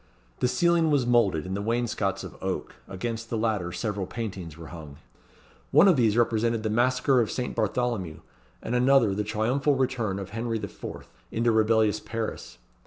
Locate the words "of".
2.23-2.35, 5.87-5.95, 7.21-7.29, 10.19-10.31